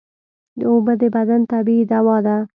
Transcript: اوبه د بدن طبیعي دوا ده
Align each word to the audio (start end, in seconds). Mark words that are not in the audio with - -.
اوبه 0.69 0.93
د 1.01 1.03
بدن 1.15 1.41
طبیعي 1.51 1.83
دوا 1.91 2.17
ده 2.25 2.37